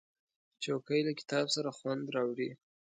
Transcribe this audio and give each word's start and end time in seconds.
چوکۍ 0.63 1.01
له 1.07 1.13
کتاب 1.19 1.45
سره 1.55 1.69
خوند 1.77 2.05
راوړي. 2.15 2.49